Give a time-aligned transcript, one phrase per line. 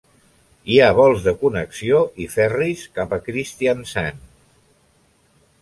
[0.75, 4.29] Hi ha vols de connexió i ferris cap a Kristiansand.